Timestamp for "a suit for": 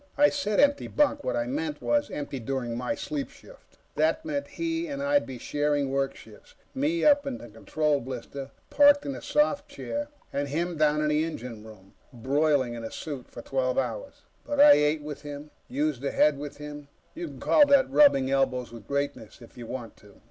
12.83-13.43